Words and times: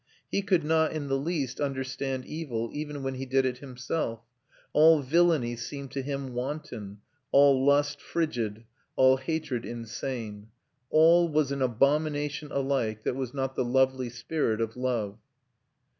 He 0.31 0.41
could 0.41 0.63
not 0.63 0.93
in 0.93 1.09
the 1.09 1.15
least 1.19 1.59
understand 1.61 2.25
evil, 2.25 2.71
even 2.73 3.03
when 3.03 3.13
he 3.13 3.27
did 3.27 3.45
it 3.45 3.59
himself; 3.59 4.21
all 4.73 5.03
villainy 5.03 5.55
seemed 5.55 5.91
to 5.91 6.01
him 6.01 6.33
wanton, 6.33 7.01
all 7.31 7.63
lust 7.63 8.01
frigid, 8.01 8.63
all 8.95 9.17
hatred 9.17 9.63
insane. 9.63 10.47
All 10.89 11.29
was 11.29 11.51
an 11.51 11.61
abomination 11.61 12.51
alike 12.51 13.03
that 13.03 13.15
was 13.15 13.31
not 13.31 13.53
the 13.55 13.63
lovely 13.63 14.09
spirit 14.09 14.59
of 14.59 14.75
love. 14.75 15.19